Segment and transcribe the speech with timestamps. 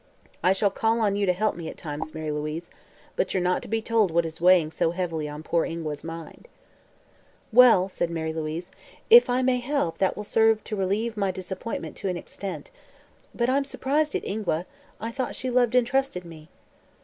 [0.41, 2.71] I shall call on you to help me, at times, Mary Louise,
[3.15, 6.47] but you're not to be told what is weighing so heavily on poor Ingua's mind."
[7.53, 8.71] "Well," said Mary Louise,
[9.11, 12.71] "if I may help, that will serve to relieve my disappointment to an extent.
[13.35, 14.65] But I'm surprised at Ingua.
[14.99, 16.49] I thought she loved and trusted me."